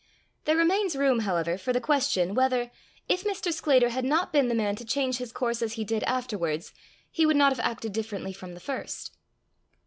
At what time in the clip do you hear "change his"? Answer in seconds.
4.83-5.31